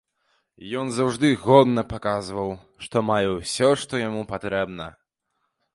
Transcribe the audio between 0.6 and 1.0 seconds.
Ён